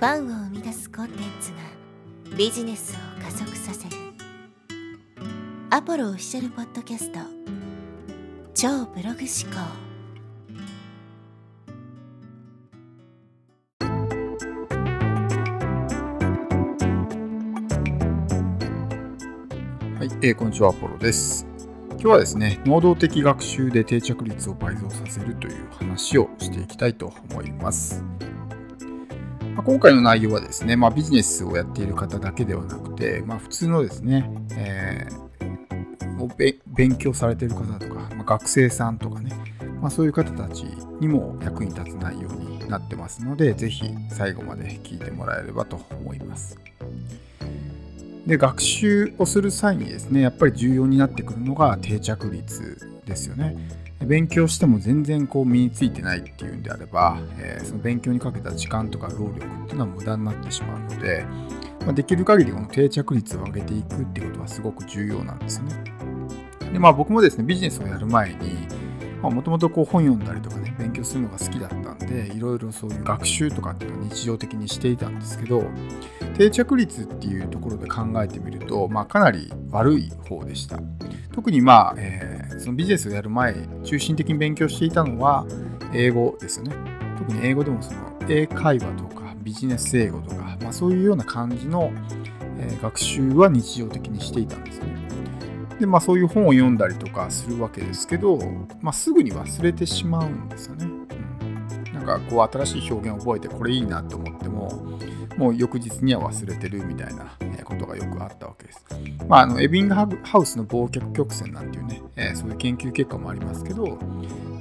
[0.00, 1.58] ファンを生み出すコンテンツが
[2.34, 3.96] ビジネスを加速させる
[5.68, 7.18] アポロオフィシャルポッドキャスト
[8.54, 9.60] 超ブログ思考
[19.98, 21.46] はい、えーこんにちは、アポロです。
[21.90, 28.02] 今日はですね、能動的学習で定着率を倍増させるという話をしていきたいと思います。
[29.60, 35.30] まあ今回の内容はですね、まあ、ビジネスをやっている方だけではなくて、まあ、普通のですね、えー
[36.22, 39.32] をべ勉強されている方とか、まあ、学生さんとかね、
[39.80, 40.64] まあ、そういう方たち
[41.00, 46.58] にも役に立つ内容になってますので、ぜひ最後まで聞いてもらえればと思います。
[48.26, 53.56] で学習をする際にですねやっぱり重要になってくるのが定着率ですよね
[54.06, 61.24] 勉強しても全然こう身についてないっていうんであれば、えーその勉強にかけた時間とか労力っていうのは無駄になってしまうので、
[61.80, 65.84] まあ、できる限りこの定着率を上げていくっていうことはすごく重要なんですよね。
[66.72, 68.66] でまあ僕もですねビジネスをやる前に
[69.28, 75.62] もともと本読んだりとかね勉強するのが好きだったんでいろいろそういう学習とかっていうのを日常的にしていたんですけど
[76.38, 80.80] 定着率っていうところで考えてみると、まあ、かなり悪い方でした
[81.40, 85.46] 特にまあ、えーそのビジネスをやる前中心的に勉強していたのは
[85.94, 86.74] 英語ですよね。
[87.16, 91.90] 特に英語でもその英会話とかビジネス英語とか、まあ、そういうような感じの、
[92.58, 95.08] えー学習は日常的にしていたんですよね。
[95.80, 98.38] でまあそういう本を読んだりとかするわけですけど、
[98.82, 104.68] まあ、すぐに忘れてしまうんですよね、うん、なんかこう新しい表現を覚えてこれいいなと思っても
[105.40, 107.24] もう翌日には忘れてるみたいな
[107.64, 108.84] ことがよくあったわけです。
[109.26, 110.04] まあ、あのエビングハ
[110.38, 113.98] ウスの忘却曲線なんていうね、えーそういう研究結果もありますけど、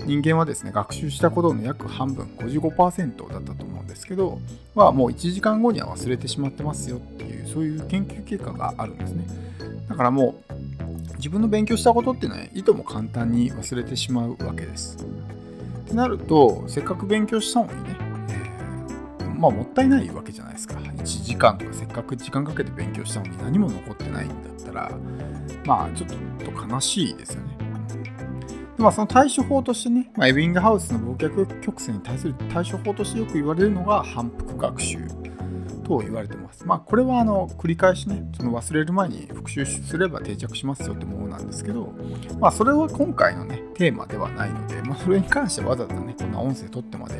[0.05, 4.39] 人間はですね、学習したことの約半分、55%だったと思うんですけど、
[4.73, 9.25] はもう1時間後には忘れてしまってますよっていう、そういう研究結果があるんですね。
[9.89, 10.53] だからもう、
[11.17, 14.97] 自分の勉強したことっていうのは、いとも簡単に忘れてしまうわけです。
[15.85, 18.08] ってなると、せっかく勉強したのにね、
[19.39, 20.75] まあもったいないわけじゃないですか。
[20.75, 24.91] 1時間とかせっかく時間かけて勉強したのに何も残ってないんだったら、
[25.65, 27.57] まあちょっと悲しいですよね。
[28.75, 34.99] でまあその対処法としてね、まあ、エビングハウスの忘却曲線に対する対処法としてよく言われるのが反復学習
[35.89, 36.65] と言われてます。
[36.67, 41.91] まあこれはあの繰り返しね、その忘れる前に復習すれば定着しますよってものなんですけど、
[42.39, 47.15] まあそれは今回のね、テーマではないので、まあそれに関してはわざわざね、こんな音声取ってまで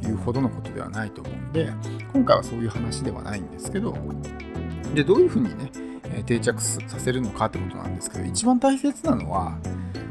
[0.00, 1.70] 言うほどのことではないと思うんで、
[2.14, 3.94] 今回はそういう話ではないんですけど、
[4.94, 5.70] で、どういうふうにね、
[6.24, 9.58] 定着させるのかってことなんですけど、一番大切なのは、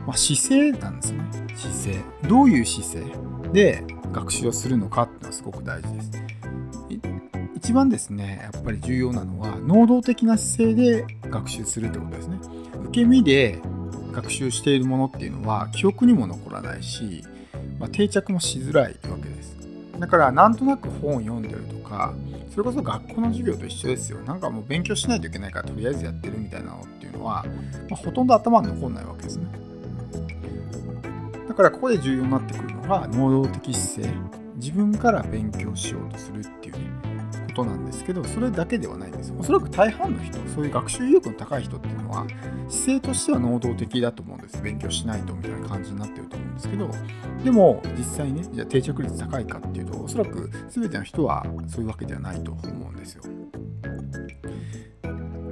[0.06, 1.20] まあ、姿勢なんですね。
[1.56, 2.02] 姿勢。
[2.28, 3.06] どういう姿勢
[3.54, 6.12] で学習をするのかっていうのはすごく大事です。
[7.64, 12.38] 一番ですね、やっぱり重要なのは、能動的な姿勢で学習するってことですね。
[12.88, 13.62] 受け身で
[14.12, 17.24] 学習しているものっていうのは、記憶にも残らないし、
[17.80, 19.56] まあ、定着もしづらいわけです。
[19.98, 22.14] だから、なんとなく本を読んでるとか、
[22.50, 24.20] それこそ学校の授業と一緒ですよ。
[24.24, 27.46] なんかもう勉強しないといけないから、とりあえずやってるみたいなのっていうのは、
[27.90, 29.46] まあ、ほとんど頭に残んないわけですね。
[31.48, 34.14] だからここで重要になってくるのが能動的姿勢
[34.56, 36.93] 自分から勉強しようとするっていうね
[37.54, 39.34] ことなんですけどそれだけではないんです。
[39.38, 42.26] おそらく大半の人そういう学習意欲の高い人っていうのは
[42.68, 44.62] 姿勢としては能動的だと思うんです。
[44.62, 46.90] 勉強しないとみたいな感じになってると思うんですけど
[47.44, 53.24] でも実際ねじゃあ定着率高いかっていうとおそらく全ての人はそういうわけではないと思うんですよ。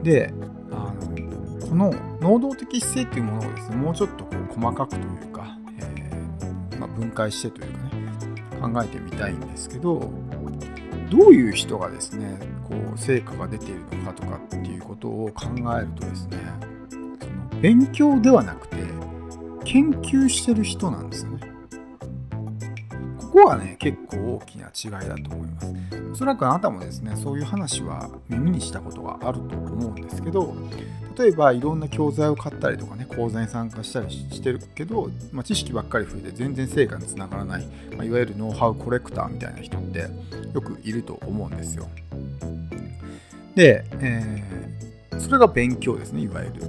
[0.03, 0.33] で
[0.71, 8.01] あのこの能動的姿勢っていうものをですねもうちょっとこう細かくというか、えーまあ、分解してというかね
[8.59, 10.11] 考えてみたいんですけど
[11.11, 12.39] どういう人がですね
[12.69, 16.37] こう成果が出ているのかとかっていうことを考えるとですね
[17.19, 18.77] その勉強ではなくて
[19.65, 21.51] 研究してる人なんですよね。
[23.31, 25.73] こはね結構大きな違いだと思います。
[26.11, 30.53] おそらくあなたもですねそういう話は耳にしたことがあると思うんですけど
[31.17, 40.07] 例えばいろんな教材を買ったりとかね講座に参加したりしてるけど、まあ、知識ばっかり増えて全然成果につながらない、まあ、いわゆるノウハウコレクターみたいな人って
[40.53, 41.87] よくいると思うんですよ。
[43.55, 44.81] で、えー
[45.21, 46.61] それが勉強ですねいわゆる。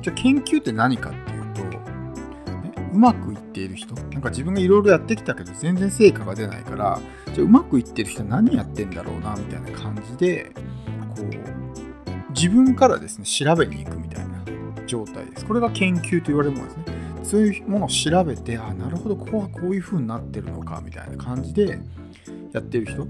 [0.00, 1.35] じゃあ研究って何かって
[2.96, 3.94] う、まくいっている人？
[3.94, 7.00] なんか自分がいろいろやってきたけど全然成果が出ないから
[7.32, 10.50] じゃあうまくいってる人は何やってんだろうなみたいな感じで
[11.14, 14.44] こう自分からですね調べに行くみたいな
[14.86, 15.44] 状態です。
[15.46, 16.84] これが研究と言われるものですね。
[17.22, 21.80] そういうものを調べてあなるほどここはこういう風になってるのかみたいな感じで
[22.52, 23.06] やってる人。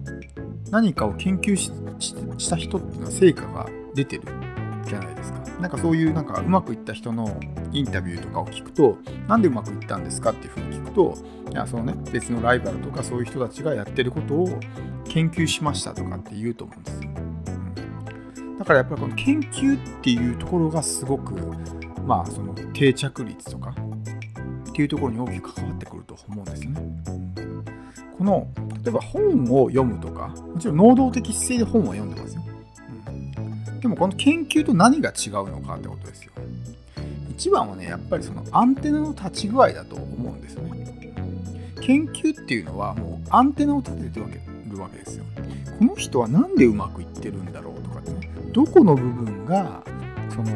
[0.71, 1.71] 何かを研究し
[2.49, 4.23] た人っていうのは成果が出てる。
[4.89, 5.41] じゃないですか。
[5.61, 7.41] なんかそういうなんかうまくいった人の
[7.73, 8.99] インタビューとかを聞くと、
[9.29, 11.15] なんでうまくいったんですかっていうふうに聞くと、
[11.51, 14.61] いやそのね、別のライバルとかそういう人たちがやってることを
[15.09, 17.11] 研究しましたとかって言うと思うんですよ。
[18.39, 21.35] うん、だからやっぱりこの研究っていうところがすごく、
[22.05, 23.75] まあその定着率とか
[24.69, 26.81] っていうところに大きく関わってくると思うんですよね。
[28.19, 28.49] この
[28.83, 32.43] 例えば本を読むとか、もちろん能動的姿勢で本を読んでますよ。
[33.81, 36.33] でもこの研究と何が違うのかってことですよ。
[37.31, 41.15] 一番はね、やっぱりそのアンテナの立ち具合だと思うんですよね。
[41.81, 45.25] 研究っていうのはもうアンテナを立ててるわけですよ。
[45.79, 49.83] この人は何でうまくいってるんだろうとかね、どこの部分が
[50.31, 50.47] その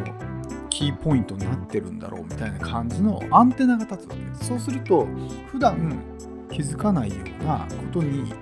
[0.70, 4.46] キーポイントになってるんだろうみたいな感じのアンテナが立つわけです。
[4.46, 5.06] そうすると、
[5.52, 6.02] 普段
[6.50, 8.32] 気づかないようなことに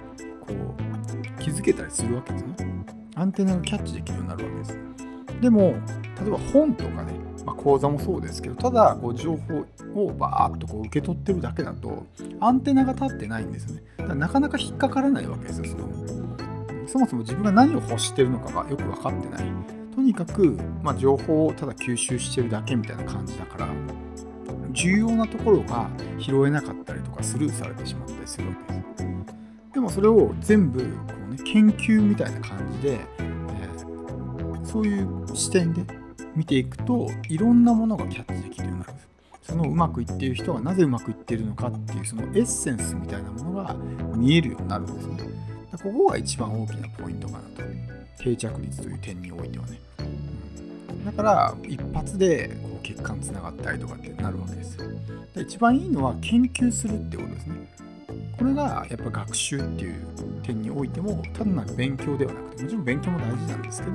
[0.47, 0.55] こ
[1.37, 2.55] う気づけたりするわけですね。
[3.19, 4.79] アンテナがキャッチできるようになるわけです。
[5.41, 5.61] でも、
[6.21, 7.13] 例えば本とかね、
[7.45, 12.07] まあ、講座もそうですけど、ただこう情報をバーッとこう受け取ってるだけだと、
[12.39, 13.83] アンテナが立ってないんですよね。
[13.97, 15.89] だからなかなか引っかからないわけですよ、その。
[16.87, 19.45] そもそも自分が何を欲してるのかがよく分かってない。
[19.95, 23.69] とにかく、まあ、情報をただ吸収してるだけみたいな感じだから、
[24.71, 29.18] 重要なところが拾えなかったりとかスルーされてしまったりするわけです。
[29.89, 30.87] でもそれを全部こ
[31.31, 35.83] う、ね、研究みたいな感じで、えー、そういう視点で
[36.37, 39.09] 見ていくといろんなものがキャッチできるようになるんです。
[39.43, 43.75] そのうまくいっている人がなぜうまくいっているのかっていうそのエッセンスみたいなものが
[44.15, 45.17] 見えるようになるんですね。
[45.83, 47.63] ここが一番大きなポイントかなと。
[48.23, 49.81] 定着率という点においてはね。
[51.07, 54.85] だから一発でこう血管つながったりとかってなるわけですよ。
[55.35, 57.88] で一番いいのは研究するってことですね。
[58.39, 60.07] これがやっぱ学習っていう
[60.43, 63.93] 点においても単なる勉強ではなくてもちろん勉強も大事なんですけど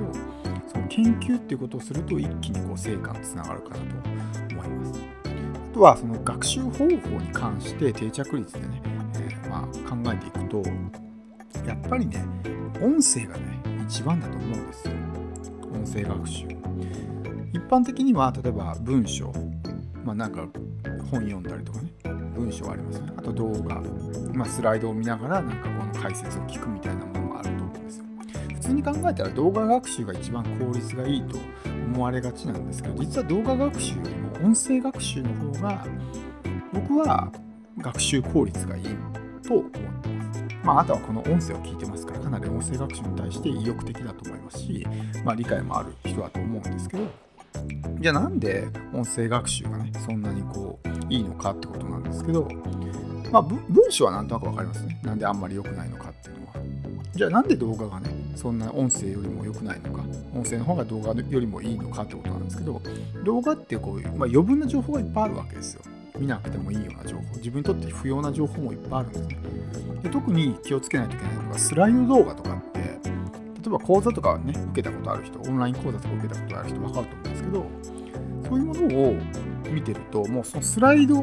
[0.68, 3.82] その研究っていうことをすると一気にこう成果につながるかなと
[4.54, 5.00] 思います。
[5.24, 6.98] あとはその学習方法に
[7.32, 8.82] 関して定着率でね、
[9.16, 10.62] えー、ま考えていくと
[11.66, 12.24] やっぱりね
[12.80, 14.94] 音声がね一番だと思うんですよ。
[15.72, 16.46] 音声学習。
[17.52, 19.32] 一般的には例えば文章、
[20.04, 20.46] まあ、なんか
[21.10, 21.88] 本読んだりとかね
[22.34, 23.06] 文章ありますよ。
[23.06, 23.80] ねあと動画、
[24.32, 28.04] まあ、スライドを見ながらなんかこの解説を聞くみたいなものもあると思うんですよ。
[28.54, 31.38] 普通に考えたら動画学習が一番効率がいいと
[31.68, 35.86] 思われがちなんですけど実は動画学習よりも音声学習の方が
[36.72, 37.30] 僕は
[37.78, 38.84] 学習効率がいい
[39.46, 40.44] と思ってます。
[40.64, 44.86] まあ、あとはこの音声を聞いてますからかなり音声学習に対して意欲的だと思いますし、
[45.22, 47.04] まあ、理解もある人だと思うんですけど
[48.00, 52.48] じゃあなんで音声学習がねそんなにこういいのかってことなんですけど、
[53.32, 53.60] まあ、文
[53.90, 55.00] 章はなんとなく分かりますね。
[55.02, 56.52] なんであんまり良くないのかっていうのは。
[57.14, 60.04] じゃあなんで動画がねそんな音声よりも良くないのか。
[60.34, 62.82] 音声の方が動画よりもいいのかってことなんですけど
[63.24, 65.82] 動画ってこういう、まあ、余分な情報がいっぱいあるわけですよ。
[66.18, 67.22] 見なくてもいいような情報。
[67.36, 69.38] 自分にとって不要な情報もいっぱいあるんですね。
[70.02, 72.88] で特に気をつけないといけないのがスライド動画とかって例
[73.66, 77.66] えば講座とかね受けたことある人オンライン講座とか受けたことある人分かると思うけど
[78.48, 79.16] そういうものを
[79.70, 81.22] 見てるともうそのスライドを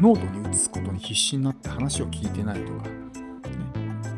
[0.00, 2.90] ノートに移すことに必死になって話を聞いてないとか、ね、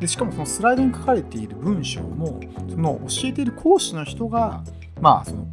[0.00, 4.62] でしかもそのスライドに書かれている文章もその教えている講師の人が
[5.00, 5.44] まあその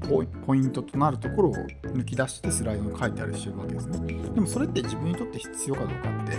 [0.46, 4.14] ポイントとなるところを抜き出してスライドに書いてあるしてるわけですね。
[4.36, 6.38] でもそれって自分にとって必要かどうかって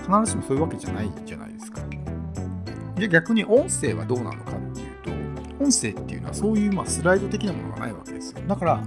[0.00, 1.80] 必ずしもそういうわけじゃないじゃないですか。
[2.94, 4.55] で逆に音声はどうなのか
[5.58, 8.82] 音声っていうのはそういうまあスライド的なものがないわけですよだから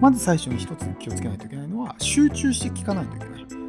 [0.00, 3.59] まず最初に一つ気をつけないといけないのは集中して聞かないといけない。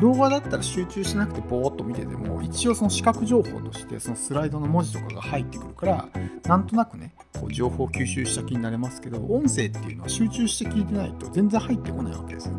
[0.00, 6.08] 動画だったら集中しなくてぼーっと見てても一応その視覚情報としてそのスライドの文字とかが入ってくるから
[6.46, 12.54] なんとなくねこう情報を吸収した気になれますけど音声っていうのは集中して聞いてないと全然入ってこないわけですよ。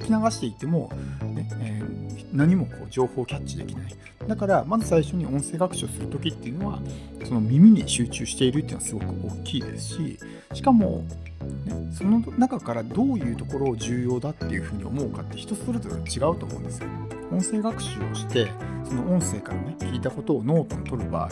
[0.00, 0.90] 聞き流していても、
[1.22, 3.94] ねえー、何もこう情報をキャッチできない。
[4.26, 6.80] だからまず最初に音声学習する時っていうのは
[7.24, 9.06] その耳に集中しているっていうのはすごく
[9.40, 10.18] 大きいですし
[10.54, 11.04] しかも
[11.44, 16.88] ね、その中からどういうところを重要だっていうふうに思うかって人それぞれ違うと思うんですよ。
[17.32, 18.48] 音声学習をして
[18.84, 21.30] その音声からね聞いたことをノートに取る場合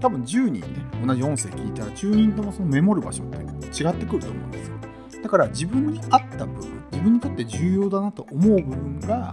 [0.00, 0.66] 多分10人ね
[1.04, 4.76] 同じ音声聞いたら10人ともそのメモる場所って違ってくると思うんですよ。
[5.22, 9.32] だから自分に合った部分自分にとって重要だなと思う部分が、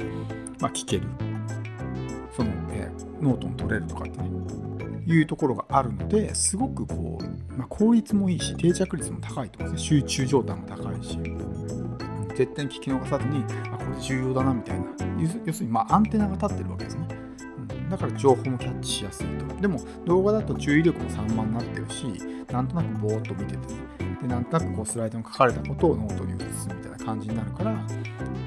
[0.60, 1.04] まあ、聞ける
[2.36, 4.30] その、えー、ノートに取れるとかってね
[5.14, 9.90] いうところがあるのですごくこう、まあ、効率もいいし定着率も高いと思うんですね。
[9.90, 11.20] 集中状態も高いし。
[12.36, 14.86] 絶対に聞き逃さずにあこれ重要だなみたいな。
[15.46, 17.08] 要するにまあアンテナが立ってるわけですね、
[17.72, 19.62] うん、だから情報もキャッチしやすいと。
[19.62, 22.06] でも動画だと注意力も散漫になってるし、
[22.50, 23.58] なんとなくぼーっと見てて、
[24.22, 27.76] でなんとなくこうスライドに書かれたことをノートに移すみたいな感じになるから、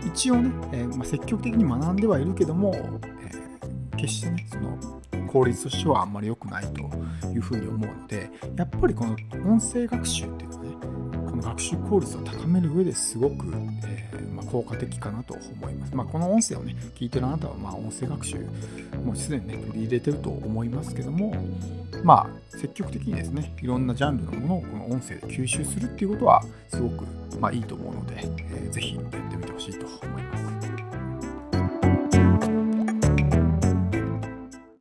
[0.07, 4.79] 一応ね、えー、まあ、積極的に学んではいるけども、えー、決してね、その
[5.33, 6.91] 効率としてはあんまり良くないと
[7.29, 10.71] いうふうに思うので、やっぱりこの音声学習っていうのはね、
[11.31, 13.47] この学習効率を高める上ですごく、
[13.87, 15.95] えー、まあ、効果的かなと思います。
[15.97, 18.37] まあ、この音声をね、聞いてるあなたは、まあ、音声学習、
[19.05, 21.35] もうすでにね、取り入れてると思いますけども、
[22.05, 27.07] まあ、積極的にですね、いろんなジャンルのものをこの音声で吸収するっていうことは、すごく、
[27.41, 30.72] まあ、いいと思うので、えー、ぜひやってみてほしいと思います。